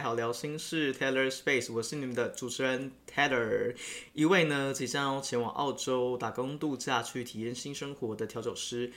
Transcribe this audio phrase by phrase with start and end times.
[0.00, 3.74] 好聊心事 Taylor Space，我是你们的主持人 Taylor，
[4.14, 8.92] 一位呢即将要前往澳洲打工度假去体验新生活的调酒师。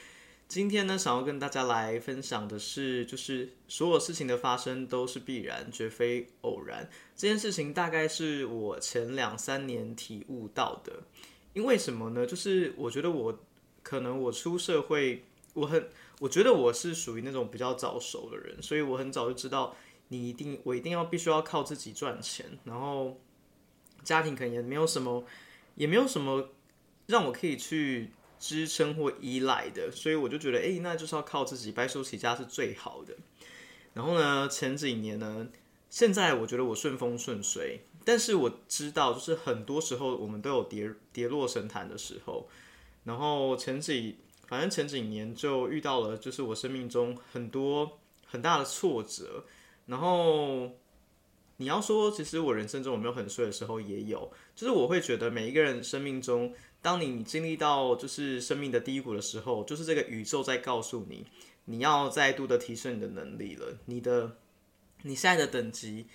[0.48, 6.90] 今天呢，想要跟大家来分享的是，就是所有事情的发生都是必然，绝非偶然。
[7.16, 10.94] 这件事情大概是我前两三年体悟到的。
[11.54, 12.26] 因为什么呢？
[12.26, 13.40] 就是我觉得我
[13.82, 15.24] 可能我出社会，
[15.54, 15.88] 我很
[16.20, 19.76] 我觉得我是属于那种比较早熟的人，所以我很早就知道，
[20.14, 23.20] 你一定我一定要必须要靠自己赚钱，然后
[24.04, 25.24] 家庭可能也没有什么，
[25.76, 26.50] 也没有什么
[27.08, 28.12] 让我可以去。
[28.40, 33.16] 支撑或依赖的，所以我就觉得，哎，那就是要靠自己白手起家是最好的。
[33.94, 35.48] 然后呢，前几年呢，
[35.90, 42.50] 现在我觉得我顺风顺水，但是我知道，就是很多时候我们都有跌跌落神坛的时候。
[43.06, 49.46] 然后前几，反正前几年就遇到了，就是我生命中很多很大的挫折。
[49.86, 50.72] 然后
[51.58, 54.32] 你要说，其实我人生中有没有很衰的时候，也有。
[54.56, 56.54] 就是我会觉得每一个人生命中。
[56.82, 61.26] 当你经历到就是生命的低谷的时候，就是这个宇宙在告诉你，
[61.64, 63.78] 你要再度的提升你的能力了。
[63.86, 64.36] 你的
[65.04, 66.08] 你现在的等级，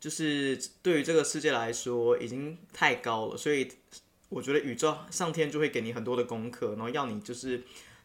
[0.00, 3.68] 就是对于这个世界来说已经太高了，所以
[4.28, 7.62] 我觉得宇宙上天就会给你很多的功课，然后要你就是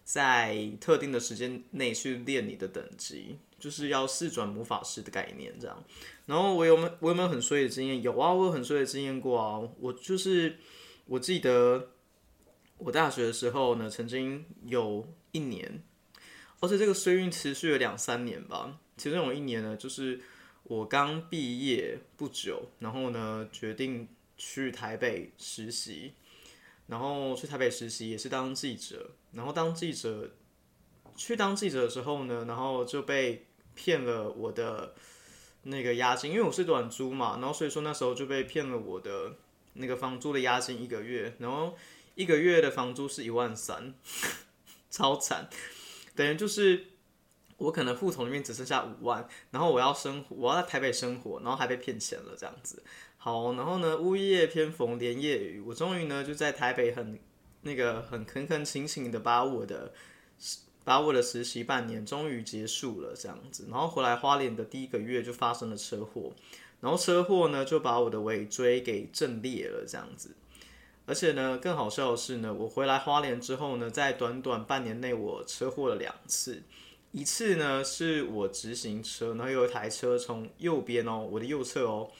[0.08, 5.84] 在特定的时间内去练你的等级，就是要四转魔法师的概念这样。
[6.26, 8.02] 然后我有没我有没有很衰的经验？
[8.02, 10.56] 有啊，我有很衰的经验过啊，我就是。
[11.10, 11.94] 我记得
[12.78, 15.82] 我大学的时候呢，曾经有一年，
[16.60, 18.78] 而且这个衰运持续了两三年吧。
[18.98, 20.20] 其中有一年呢，就是
[20.64, 26.12] 我刚毕业不久，然后呢决定去台北实习，
[26.87, 30.31] 然后去台北实习也是当记者，然后当记者
[31.15, 34.95] 去当记者的时候呢，然后就被骗了我的
[35.64, 39.36] 那个押金，因为我是短租嘛，然后所以说那时候就被骗了我的。
[39.80, 41.77] 那个房租的押金一个月，然后
[42.15, 43.93] 一个月的房租是一万三，
[44.89, 45.48] 超惨，
[46.15, 46.83] 等于就是
[47.58, 52.81] 我可能户头里面只剩下五万，然后我要生活，我要在台北生活，然后还被骗钱了这样子。
[53.17, 57.20] 好，然后呢，物业偏逢连夜雨，我终于呢就在台北很
[57.61, 59.92] 那个很恳恳勤勤的把我的
[60.83, 66.32] 把我的实习半年终于结束了这样子，然后回来花莲的第一个月就发生了车祸。
[66.80, 70.36] 然后车祸呢，就把我的尾椎给震裂了，这样子。
[71.08, 76.61] 而且呢，更好笑的是呢，我回来花莲之后呢，在短短半年内，我车祸了两次。
[77.11, 82.11] 一次呢，是我直行车，然后有一台车从右边哦，我的右侧哦，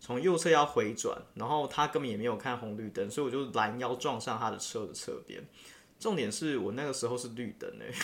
[0.00, 5.42] 从右侧要回转，然后他根本也没有看红绿灯，所以我就拦腰撞上他的车的侧边。
[5.98, 7.94] 重点是我那个时候是绿灯诶。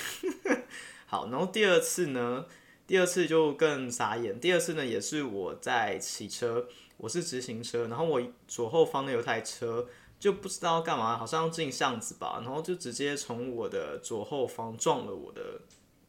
[1.06, 2.46] 好，然后第二次呢？
[2.86, 4.40] 第二次就更傻眼。
[4.40, 9.86] 第二次呢，也是我在骑车，我是直行车，然后我左后方呢有台车，
[10.18, 15.60] 就不知道干嘛，好像进巷子吧，然后就直接从我的左后方撞了我的，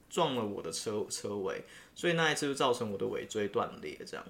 [0.09, 3.99] 撞了我的车车尾，所以那一次就造成我的尾椎断裂。
[4.03, 4.25] 这样，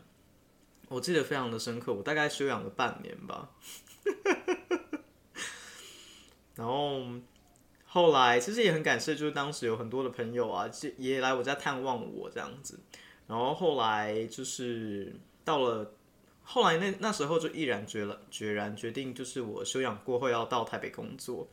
[0.91, 3.50] 我记得非常的深刻，我大概休养了半年吧，
[6.56, 7.02] 然后。
[7.94, 10.66] 后来其实也很感谢，就是当时有很多的朋友啊，
[10.97, 12.79] 也来我家探望我这样子。
[13.28, 15.13] 然后后来就是
[15.44, 15.94] 到了
[16.41, 21.50] 后来那那时候就毅然决了决然决定，就是我休养过后要到台北工作。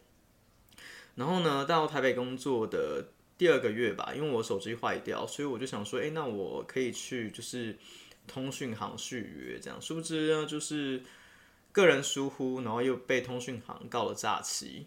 [1.16, 3.04] 然后呢，到台北工作的
[3.36, 7.76] 第二个月吧，因为我手机坏掉，所以我就想说，哎，那我可以去就是
[8.28, 9.82] 通讯行续约这样。
[9.82, 11.02] 殊不知呢，就是
[11.72, 14.86] 个人疏忽，然后又被通讯行告了诈欺。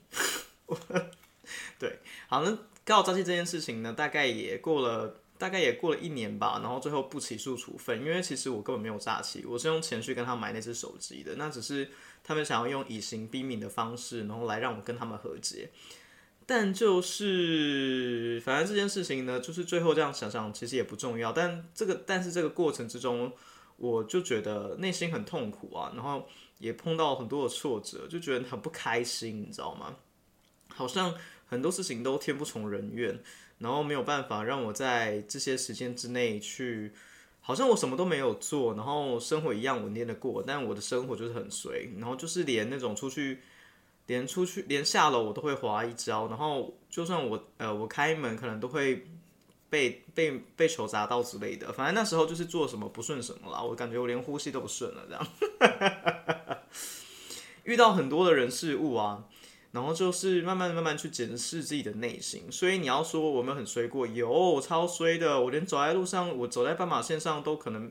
[1.78, 2.00] 对，
[2.30, 11.90] 好，那告诈欺这件事情呢，大概也过了，大概也过了一年吧，然后最后不起诉处分，因为其实我根本没有诈欺，我是用钱去跟他买那只手机的，那只是
[12.24, 15.70] 他们想要用以刑逼民的方式，然后来让我跟他们和解。
[16.54, 21.32] 但就是，反正这件事情呢，就是最后这样想想，其实也不重要。
[21.32, 23.32] 但这个，但是这个过程之中，
[23.78, 26.28] 我就觉得内心很痛苦啊，然后
[26.60, 29.96] 也碰到很多的挫折，就觉得很不开心，你知道吗？
[30.68, 31.16] 好像
[31.48, 33.18] 很多事情都天不从人愿，
[33.60, 36.92] 然后没有办法让我在这些时间之内去，
[37.40, 43.40] 好像我什么都没有做，然后生活一样稳定的过，但我的生活就是很随，然后就是连那种出去，
[44.08, 49.08] 连出去连下楼我都会滑一跤，然后就算我呃我开门可能都会
[49.70, 55.28] 被被被球砸到之类的，反正那时候就是做什么不顺什么啦，我感觉我连呼吸都不顺了这样，
[57.64, 59.26] 遇到很多的人事物啊。
[59.74, 62.52] 然后就是慢慢慢慢去检视自己的内心。
[62.52, 67.90] 所以你要说我们很衰过，有超衰的，我连走在路上，我走在斑马线上都可能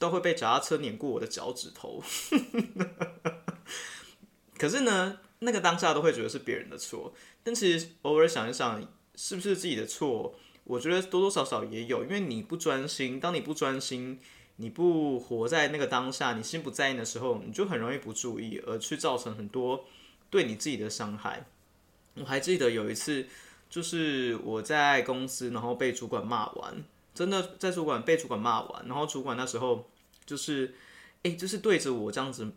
[0.00, 2.02] 都会被脚踏车碾过我的脚趾头。
[4.58, 10.34] 可是呢，那个当下都会觉得是别人的错，但其实偶尔想一想，是不是自己的错？
[10.64, 14.20] 我觉得多多少少也有，因为你不专心，当你不专心，
[14.56, 19.84] 你不活在那个当下，你心不在焉的时候，你就很容易不注意，而去造成很多
[20.28, 21.46] 对你自己的伤害。
[22.14, 23.26] 我还记得有一次，
[23.70, 26.84] 就是我在公司，然后被主管骂完，
[27.14, 29.90] 真的在主管被主管骂完，然后主管那时候
[30.26, 30.74] 就是，
[31.22, 32.52] 哎，就是对着我这样子。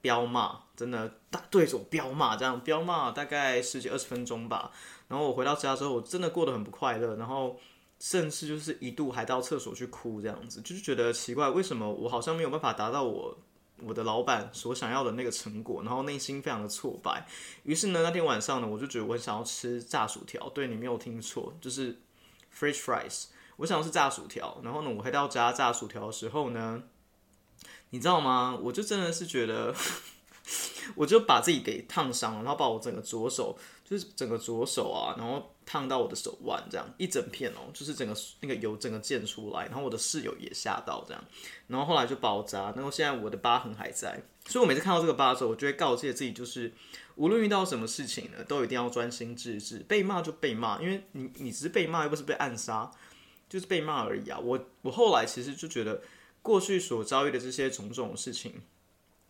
[0.00, 4.70] 彪骂，真的大对着我彪骂，这样彪骂大概十几二十分钟吧。
[5.08, 7.58] 然后我回到家之后，我真的过得很不快乐，然后
[7.98, 13.36] 甚至就是一度还到厕所去哭，这样子就是觉得奇怪，为什么我好像没有办法达到我
[13.82, 17.26] 我的老板所想要的那个成果，然后内心非常的挫败。
[17.64, 20.48] 于是呢，那天晚上呢，我就觉得我想要吃炸薯条。
[20.50, 21.98] 对你没有听错，就是
[22.54, 23.24] French fries，
[23.56, 24.60] 我想要吃炸薯条。
[24.62, 26.82] 然后呢，我回到家炸薯条的时候呢。
[27.90, 28.58] 你知道吗？
[28.62, 29.74] 我就真的是觉得，
[30.94, 41.24] 我就把自己给烫伤了，然后把我整个左手，就是整个左手啊，然后烫到我的手腕，这样一整片哦，就是整个那个油整个溅出来，然后我的室友也吓到这样，
[41.66, 46.72] 然后后来就包扎，然后现在我的疤痕还在，所以我每次看到这个疤的时候，我就会告诫自己，就是
[47.16, 52.90] 无论遇到什么事情呢，都一定要专心致志，被骂就被骂，因为你你只是被骂，又不是被暗杀，
[53.48, 54.38] 就是被骂而已啊。
[54.38, 56.02] 我我后来其实就觉得。
[56.48, 58.62] 过去所遭遇的这些种种事情，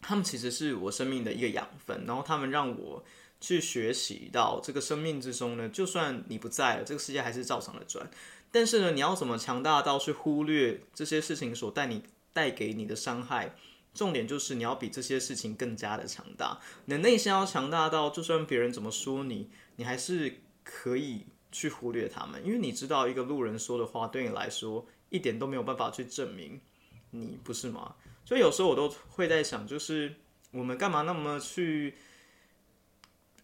[0.01, 3.05] 他们其实是我生命的一个养分，然后他们让我
[3.41, 8.09] 去学习到这个生命之中呢，就算你不在了，这个世界还是照常的转。
[8.53, 13.57] 但是呢，你要怎么强大到去忽略这些事情所带你带给你的伤害？
[13.95, 26.61] 重点就是你要比这些事情更加的强大，你的内心要强大到，就算别人怎么说你，你还是可以去忽略他们，因为你知道一个路人说的话对你来说一点都没有办法去证明。
[27.11, 27.95] 你不是吗？
[28.25, 30.15] 所以有时候我都会在想，就是
[30.51, 31.95] 我们干嘛那么去，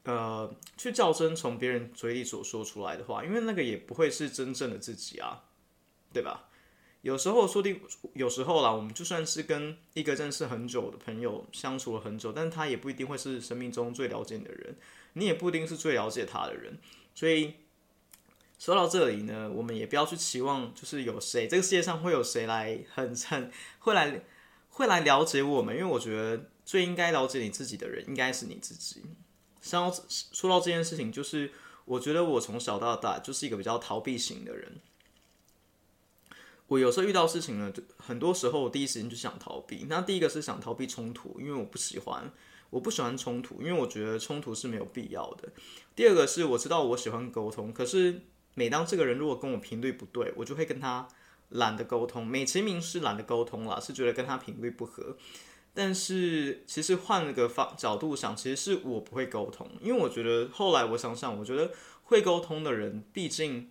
[0.02, 5.44] 呃，去较真从别人嘴里所说出来的话，因为那个也不会是真正的自己啊，
[6.12, 6.48] 对吧？
[7.02, 7.80] 有时候说定，
[8.12, 14.76] 有时候啦，我们就算是跟一个认识很久的朋友相处了很久，但他也不一定会是生命中最了解你的人，
[15.14, 16.78] 你也不一定是最了解他的人，
[17.14, 17.54] 所以。
[18.58, 24.22] 说到这里呢，我们也不要去期望，就是有谁这个世界上会有谁来很很会来
[24.70, 29.02] 会来了解我们，因为我觉得最应该了解你自己的人应该是你自己。
[29.60, 31.52] 像说到这件事情，就是
[31.84, 34.80] 我觉得我从小到大就是一个比较逃避型的人。
[36.68, 39.86] 我有时候遇到事情呢，很多时候我第一时间就想逃避。
[39.90, 42.32] 那第一个是想逃避冲突，因为我不喜欢，
[42.70, 45.50] 我不喜欢冲突，因为我觉得冲突是没有必要的。
[45.94, 48.22] 第二个是我知道我喜欢沟通，可是。
[48.54, 51.06] 每当这个人如果跟我频率不对，我就会跟他
[51.50, 52.26] 懒得沟通。
[52.26, 55.16] 美其名是懒得沟通了，是觉得跟他频率不合。
[55.74, 61.72] 但是其实换了个方角度想，其实是我不会沟通，因为我觉得后来我想想，我觉得
[62.04, 63.68] 会沟通的人，毕竟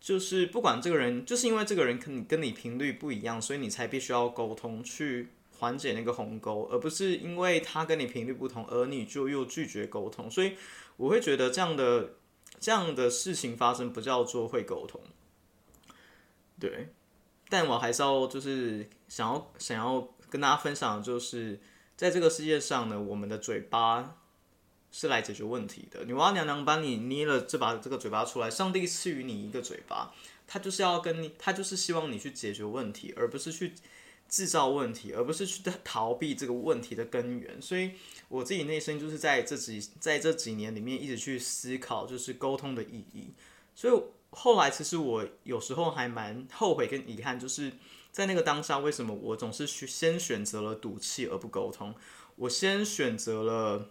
[0.00, 5.28] 就是不管这个人，就是因为这个人跟你跟你频率不一样，所以你才必须要沟通去
[5.58, 10.30] 缓解那个鸿沟，而不是因为他跟你频率不同，而你就又拒绝沟通。
[10.30, 10.54] 所以
[10.96, 12.14] 我会觉得这样的。
[12.60, 15.00] 这样的事情发生不叫做会沟通，
[16.58, 16.92] 对，
[17.48, 21.60] 但我还是要就是想要想要跟大家分享，就是
[21.96, 24.16] 在这个世界上呢，我们的嘴巴
[24.90, 26.04] 是来解决问题的。
[26.04, 30.12] 女娲娘娘帮你捏了这把这个嘴巴出来，上帝赐予你一个嘴巴，
[30.46, 33.74] 他就是要跟你，他就是希望你去解决问题，而不是去。
[34.28, 37.60] 制造问题，而不是去逃避这个问题的根源。
[37.62, 37.92] 所以
[38.28, 43.32] 我自己内心就是在这几在这几年里面一直去思考，就是沟通的意义。
[43.74, 47.72] 所以后来其实我有时候还蛮后悔跟遗憾，就是
[48.12, 51.94] 在那个当下，为什么我总是去先选择了赌气而不沟通？
[52.36, 53.88] 我先选择了，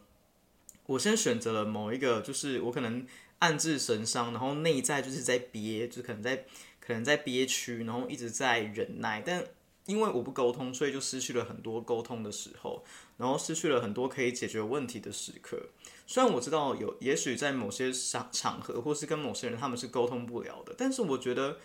[0.86, 3.06] 我先选择了某一个，就是我可能
[3.40, 6.46] 暗自神伤，然后内在就是在憋，就可能在
[6.80, 9.44] 可能在憋屈，然后一直在忍耐，但。
[9.88, 12.84] 因为我不沟通，所以就失去了很多沟通的时候，
[13.16, 15.58] 然后失去了很多可以解决问题的时刻。
[16.06, 21.58] 虽然我知道有，也许在某些场场合，或是跟某些人他们是沟通不了的，但是我觉得，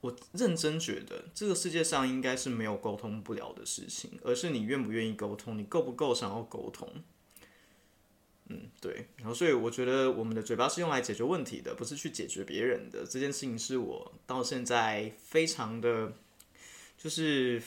[0.00, 6.88] 我认真觉得这个世界上应该是没有沟通不了的事情，而是你愿不愿意沟通，你够不够想要沟通。
[8.46, 9.08] 嗯，对。
[9.18, 13.04] 然后，所以我觉得我们的嘴巴是用来解决问题的，不是去解决别人的。
[13.04, 16.14] 这件事情是我到现在非常的。
[16.98, 17.62] 就是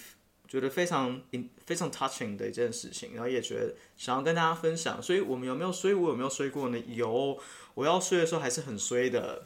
[0.45, 1.21] 觉得非常
[1.65, 5.01] 非常 touching 的一件事情，然后也觉得想要跟大家分享。
[5.01, 5.93] 所以我们有没有所以？
[5.93, 6.77] 我有没有睡过呢？
[6.89, 7.39] 有，
[7.73, 9.43] 我要睡的时候还是很衰的。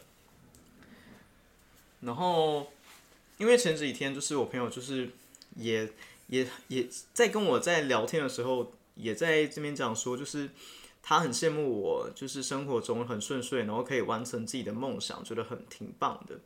[2.02, 2.72] 然后，
[3.38, 5.12] 因为前几天就是我朋友就是
[5.56, 5.88] 也
[6.30, 10.50] 也也在跟我在聊天的时候，也在这边讲说，就是
[11.04, 16.40] 他很羡慕我，就是生活中很顺遂，然后可以完成自己的梦想，觉得很挺棒的。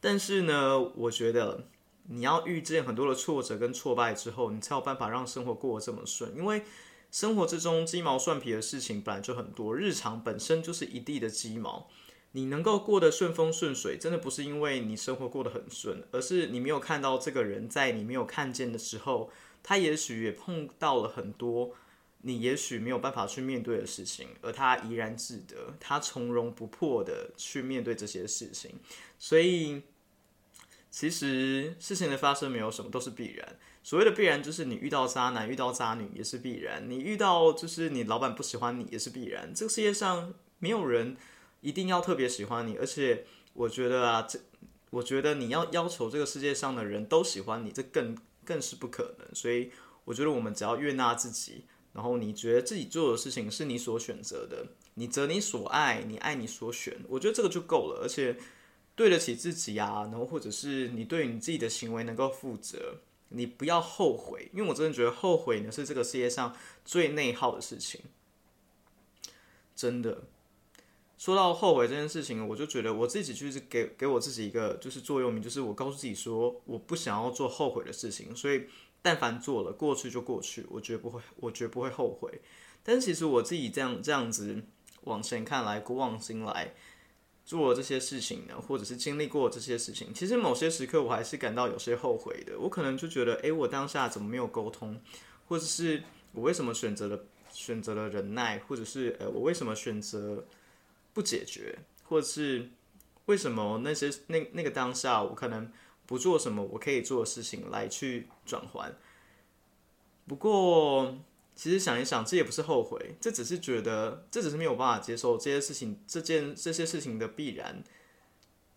[0.00, 1.66] 但是呢，我觉得。
[2.10, 6.34] 你要遇见很多的挫折跟挫败之后，你才有办法让生活过得这么顺。
[6.34, 6.62] 因为
[7.10, 11.88] 生活之中鸡毛蒜皮的事情本来就很多，日常本身就是一地的鸡毛。
[12.32, 19.30] 你能够过得顺风顺水，真的不是因为你生活过得很顺，而是你没有看到这个人在你没有看见的时候，
[19.62, 21.74] 他也许也碰到了很多
[22.22, 28.78] 你也许没有办法去面对的事情，而他怡然自得，他从容不迫的去面对这些事情，
[29.18, 29.82] 所以。
[30.90, 33.56] 其实事情的发生没有什么，都是必然。
[33.82, 39.52] 所谓的必然，就是你遇到渣男、遇到渣女也是必然；你遇到就是你老板不喜欢你也是必然。
[39.54, 41.16] 这个世界上没有人
[41.60, 44.38] 一定要特别喜欢你，而且我觉得啊，这
[44.90, 49.34] 我觉得你要要求这个世界上的人都喜欢你，这更更是不可能。
[49.34, 49.70] 所以
[50.04, 58.36] 我觉得我们只要悦纳自己，然后你觉得自己做的事情是你所选择的，你择你所爱，你爱你所选，我觉得这个就够了，而且。
[58.98, 62.96] 对得起自己啊，然后或者是你对你自己的行为能够负责，
[63.28, 68.00] 你不要后悔，因为我真的觉得后悔呢是这个世界上最内耗的事情。
[69.76, 70.24] 真的，
[71.16, 78.64] 说到后悔这件事情，我就觉得我自己就是给给我自己一个就是座右铭，就是我告诉自己说，我不想要做后悔的事情，所以
[79.00, 82.40] 但凡做了，过去就过去，我绝不会，我绝不会后悔。
[82.82, 84.64] 但其实我自己这样这样子
[85.02, 86.74] 往前看来，古往今来。
[87.48, 92.58] 做了这些事情呢，或者是经历过这些事情，其实某些时刻我还是感到有些后悔的。
[92.58, 95.00] 我可能就觉得，诶，我当下怎么没有沟通，
[95.46, 96.02] 或者是
[96.32, 100.44] 我为什么选择了选择了忍耐，或者是呃，我为什么选择
[101.14, 102.68] 不解决，或者是
[103.24, 105.72] 为什么那些那那个当下我可能
[106.04, 108.94] 不做什么我可以做的事情来去转换。
[110.26, 111.16] 不过。
[111.58, 117.82] 其实想一想，这也不是后悔，这只是觉得，这只是没有办法接受这些事情，这件这些事情的必然，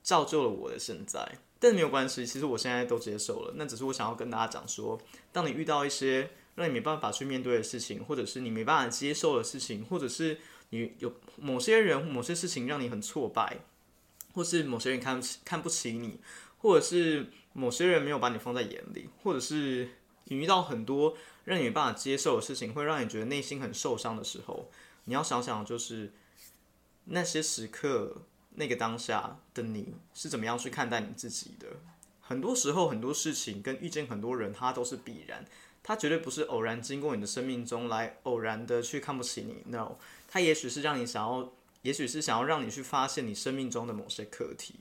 [0.02, 1.38] 造就了我的现在。
[1.60, 3.54] 但没有关系，其实我现在都接受了。
[3.56, 5.00] 那只是我想要跟大家讲说，
[5.32, 10.40] 当你遇到一些让你没办法去面对的事情，或者是你没办法接受的事情，或者是
[10.72, 13.60] 你有某些人、某些事情让你很挫败，
[14.34, 16.20] 或是某些人看不起、看不起你，
[16.58, 19.88] 或者是某些人没有把你放在眼里，或者是
[20.24, 21.16] 你遇到很多。
[21.46, 24.70] 让你没办法接受的事情，会让你觉得内心很受伤的时候，
[25.06, 26.14] 你要想想，就是
[27.06, 31.68] 那些时刻，那个当下的你是怎么样去看待你自己的。
[32.22, 35.46] 很多时候，很多事情跟遇见很多人，它都是必然，
[35.84, 39.64] 它绝对不是偶然经过你的生命中来偶然的去看不起你。
[39.72, 44.76] No，它也许是让你想要，也许是想要让你去发现你生命中的某些课题。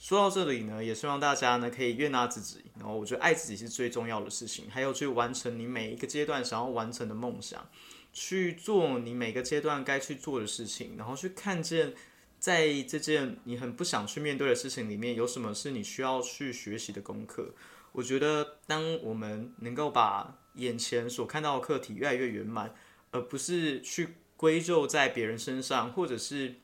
[0.00, 7.68] 说到这里呢，也希望大家呢可以悦纳自己，然后我觉得爱自己是最重要的事情，还有去完成你每一个阶段想要完成的梦想，
[8.10, 11.92] 去做你每个阶段该去做的事情，然后去看见
[12.38, 17.54] 在这件你很不想去面对的事情里面有什么是你需要去学习的功课。
[17.92, 22.74] 我觉得当我们能够把眼前所看到的课题越来越圆满，
[23.10, 26.54] 而不是去归咎在别人身上，或者是。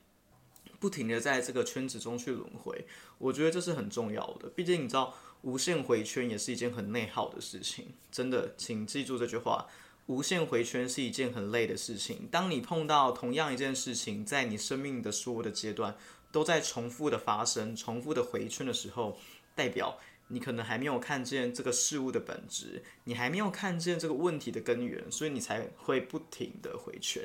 [0.79, 2.85] 不停的在这个圈子中去轮回，
[3.17, 4.49] 我觉得这是很重要的。
[4.49, 7.93] 毕竟你知道，无限回圈也是一件很内耗的事情。
[8.11, 9.67] 真的，请记住这句话：
[10.05, 12.27] 无限回圈是一件很累的事情。
[12.31, 15.95] 当你碰到同样一件事情，在你生命的所有的阶段
[16.31, 19.17] 都在重复的发生、重复的回圈的时候，
[19.55, 19.97] 代表。
[20.29, 27.23] 你可能还没有看见这个事物的本质，你还没有看见这个问题的根源，所以你才会不停的回圈。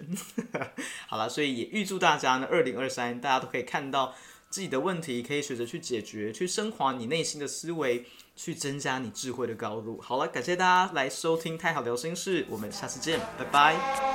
[1.09, 4.15] 好了，所以也预祝大家呢，二零二三大家都可以看到
[4.51, 8.05] 自己的问题，可以学着去解决，去升华你内心的思维，
[8.37, 10.01] 去增加你智慧的高度。
[10.01, 14.12] 好了，感谢大家来收听太好聊心事，我们下次见，拜拜。